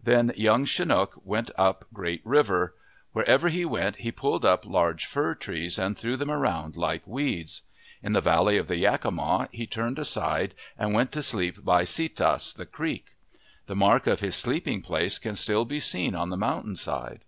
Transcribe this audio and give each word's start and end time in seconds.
Then 0.00 0.32
Young 0.36 0.64
Chinook 0.64 1.20
went 1.24 1.50
up 1.58 1.86
Great 1.92 2.20
River. 2.24 2.72
Wherever 3.14 3.48
he 3.48 3.64
went 3.64 3.96
he 3.96 4.12
pulled 4.12 4.44
up 4.44 4.64
large 4.64 5.06
fir 5.06 5.34
trees 5.34 5.76
and 5.76 5.98
threw 5.98 6.16
them 6.16 6.30
around 6.30 6.76
like 6.76 7.04
weeds. 7.04 7.62
In 8.00 8.12
the 8.12 8.20
valley 8.20 8.56
of 8.58 8.68
the 8.68 8.76
Yakima 8.76 9.48
he 9.50 9.66
turned 9.66 9.98
aside 9.98 10.54
and 10.78 10.94
went 10.94 11.10
to 11.10 11.20
sleep 11.20 11.64
by 11.64 11.82
Setas, 11.82 12.52
the 12.52 12.64
creek. 12.64 13.06
The 13.66 13.74
mark 13.74 14.06
of 14.06 14.20
his 14.20 14.36
sleeping 14.36 14.82
place 14.82 15.18
can 15.18 15.34
still 15.34 15.64
be 15.64 15.80
seen 15.80 16.14
on 16.14 16.30
the 16.30 16.36
mountain 16.36 16.76
side. 16.76 17.24